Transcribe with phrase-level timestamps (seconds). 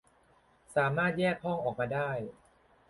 [0.75, 2.09] สามารถแยกห้องออกมาได้